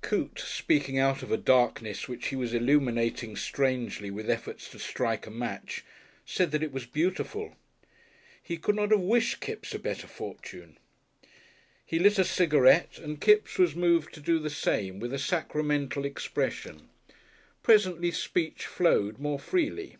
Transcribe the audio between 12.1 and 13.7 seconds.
a cigarette, and Kipps